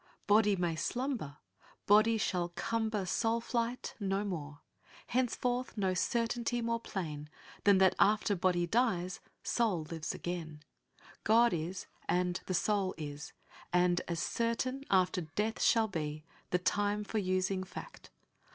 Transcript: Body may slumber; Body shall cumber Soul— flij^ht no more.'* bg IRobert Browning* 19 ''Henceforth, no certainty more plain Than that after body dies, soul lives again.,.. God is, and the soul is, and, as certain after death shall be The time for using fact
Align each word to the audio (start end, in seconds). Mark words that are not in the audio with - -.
Body 0.25 0.55
may 0.55 0.75
slumber; 0.75 1.37
Body 1.85 2.17
shall 2.17 2.49
cumber 2.55 3.05
Soul— 3.05 3.39
flij^ht 3.41 3.93
no 3.99 4.23
more.'* 4.25 4.57
bg 4.57 4.57
IRobert 4.57 4.61
Browning* 4.65 5.07
19 5.13 5.27
''Henceforth, 5.27 5.77
no 5.77 5.93
certainty 5.93 6.61
more 6.63 6.79
plain 6.79 7.29
Than 7.65 7.77
that 7.77 7.93
after 7.99 8.35
body 8.35 8.65
dies, 8.65 9.19
soul 9.43 9.83
lives 9.91 10.15
again.,.. 10.15 10.63
God 11.23 11.53
is, 11.53 11.85
and 12.09 12.41
the 12.47 12.55
soul 12.55 12.95
is, 12.97 13.33
and, 13.71 14.01
as 14.07 14.19
certain 14.19 14.83
after 14.89 15.21
death 15.21 15.61
shall 15.61 15.87
be 15.87 16.23
The 16.49 16.57
time 16.57 17.03
for 17.03 17.19
using 17.19 17.63
fact 17.63 18.09